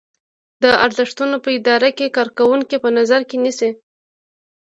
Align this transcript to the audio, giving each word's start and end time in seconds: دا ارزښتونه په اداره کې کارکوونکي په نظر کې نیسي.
دا 0.63 0.71
ارزښتونه 0.85 1.35
په 1.43 1.49
اداره 1.57 1.89
کې 1.97 2.13
کارکوونکي 2.17 2.75
په 2.83 2.89
نظر 2.97 3.21
کې 3.29 3.37
نیسي. 3.43 3.69